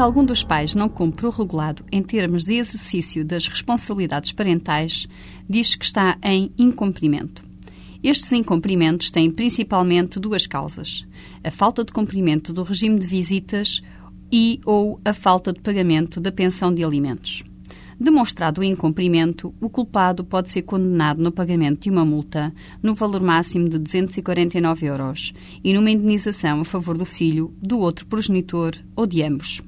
[0.00, 5.06] Quando algum dos pais não cumpre o regulado em termos de exercício das responsabilidades parentais,
[5.46, 7.44] diz que está em incumprimento.
[8.02, 11.06] Estes incumprimentos têm principalmente duas causas:
[11.44, 13.82] a falta de cumprimento do regime de visitas
[14.32, 17.44] e ou a falta de pagamento da pensão de alimentos.
[18.00, 23.20] Demonstrado o incumprimento, o culpado pode ser condenado no pagamento de uma multa no valor
[23.20, 29.06] máximo de 249 euros e numa indenização a favor do filho, do outro progenitor ou
[29.06, 29.62] de ambos.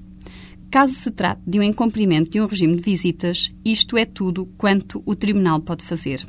[0.73, 5.03] Caso se trate de um incumprimento de um regime de visitas, isto é tudo quanto
[5.05, 6.27] o Tribunal pode fazer.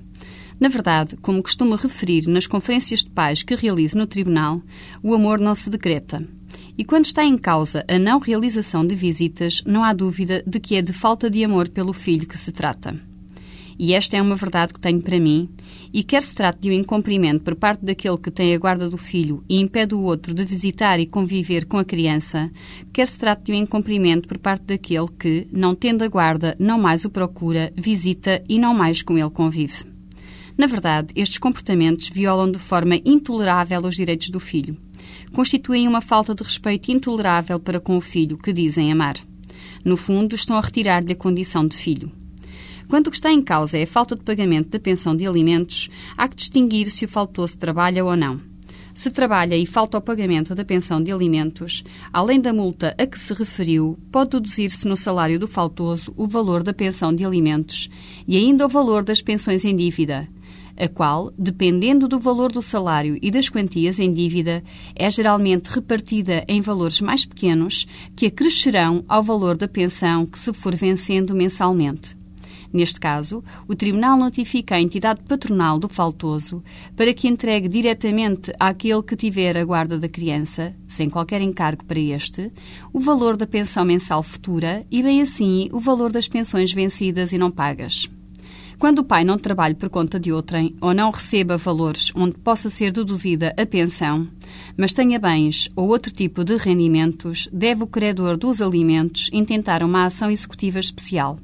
[0.59, 4.61] Na verdade, como costumo referir nas conferências de pais que realizo no Tribunal,
[5.02, 6.27] o amor não se decreta.
[6.77, 10.75] E quando está em causa a não realização de visitas, não há dúvida de que
[10.75, 13.12] é de falta de amor pelo filho que se trata.
[13.85, 15.49] E esta é uma verdade que tenho para mim,
[15.91, 18.97] e quer se trate de um incumprimento por parte daquele que tem a guarda do
[18.97, 22.49] filho e impede o outro de visitar e conviver com a criança,
[22.93, 26.80] quer se trate de um incumprimento por parte daquele que, não tendo a guarda, não
[26.80, 29.83] mais o procura, visita e não mais com ele convive.
[30.58, 34.77] Na verdade, estes comportamentos violam de forma intolerável os direitos do filho.
[35.33, 39.17] Constituem uma falta de respeito intolerável para com o filho que dizem amar.
[39.83, 42.22] No fundo, estão a retirar-lhe a condição de filho.
[42.88, 45.89] Quando o que está em causa é a falta de pagamento da pensão de alimentos,
[46.17, 48.39] há que distinguir se o faltoso trabalha ou não.
[48.94, 53.17] Se trabalha e falta o pagamento da pensão de alimentos, além da multa a que
[53.17, 57.89] se referiu, pode deduzir-se no salário do faltoso o valor da pensão de alimentos
[58.28, 60.28] e ainda o valor das pensões em dívida,
[60.78, 64.64] a qual, dependendo do valor do salário e das quantias em dívida,
[64.95, 70.54] é geralmente repartida em valores mais pequenos que acrescerão ao valor da pensão que se
[70.54, 72.22] for vencendo mensalmente.
[72.73, 76.63] Neste caso, o Tribunal notifica a entidade patronal do faltoso
[76.97, 81.99] para que entregue diretamente àquele que tiver a guarda da criança, sem qualquer encargo para
[81.99, 82.52] este,
[82.92, 87.37] o valor da pensão mensal futura e, bem assim, o valor das pensões vencidas e
[87.37, 88.09] não pagas.
[88.80, 92.71] Quando o pai não trabalhe por conta de outrem ou não receba valores onde possa
[92.71, 94.27] ser deduzida a pensão,
[94.75, 100.05] mas tenha bens ou outro tipo de rendimentos, deve o credor dos alimentos intentar uma
[100.05, 101.37] ação executiva especial,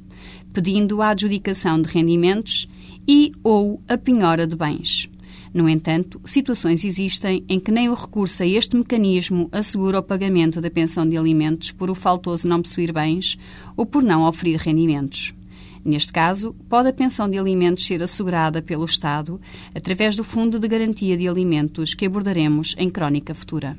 [0.52, 2.68] pedindo a adjudicação de rendimentos
[3.06, 5.08] e ou a penhora de bens.
[5.52, 10.60] No entanto, situações existem em que nem o recurso a este mecanismo assegura o pagamento
[10.60, 13.36] da pensão de alimentos por o faltoso não possuir bens
[13.76, 15.34] ou por não oferir rendimentos.
[15.84, 19.40] Neste caso, pode a pensão de alimentos ser assegurada pelo Estado
[19.74, 23.76] através do Fundo de Garantia de Alimentos que abordaremos em crónica futura.